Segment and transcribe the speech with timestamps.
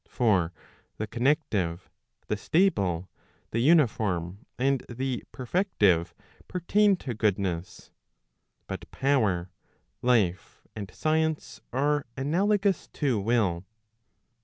[0.07, 0.51] For
[0.97, 1.87] the connective,
[2.25, 3.07] the stable,
[3.51, 6.15] the uniform, and the perfective,
[6.47, 7.91] pertain to goodness.
[8.65, 9.51] But power,
[10.01, 13.63] life, and science, are analogous to will.